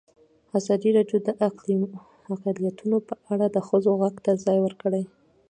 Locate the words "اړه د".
3.31-3.57